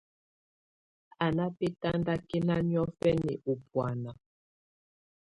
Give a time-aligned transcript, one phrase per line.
[1.25, 4.11] Á ná bɛ́tandakɛ́na niɔ̀fɛna ú bùána.